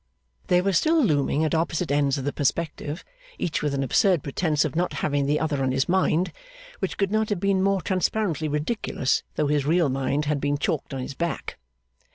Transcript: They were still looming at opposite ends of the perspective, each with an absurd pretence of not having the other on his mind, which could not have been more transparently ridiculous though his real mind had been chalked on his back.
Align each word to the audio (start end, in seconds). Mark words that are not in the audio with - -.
They 0.47 0.61
were 0.61 0.73
still 0.73 1.03
looming 1.05 1.45
at 1.45 1.53
opposite 1.53 1.91
ends 1.91 2.17
of 2.17 2.25
the 2.25 2.33
perspective, 2.33 3.05
each 3.37 3.61
with 3.61 3.75
an 3.75 3.83
absurd 3.83 4.23
pretence 4.23 4.65
of 4.65 4.75
not 4.75 4.93
having 5.05 5.27
the 5.27 5.39
other 5.39 5.61
on 5.61 5.71
his 5.71 5.87
mind, 5.87 6.31
which 6.79 6.97
could 6.97 7.11
not 7.11 7.29
have 7.29 7.39
been 7.39 7.61
more 7.61 7.83
transparently 7.83 8.47
ridiculous 8.47 9.21
though 9.35 9.45
his 9.45 9.67
real 9.67 9.89
mind 9.89 10.25
had 10.25 10.41
been 10.41 10.57
chalked 10.57 10.95
on 10.95 11.01
his 11.01 11.13
back. 11.13 11.59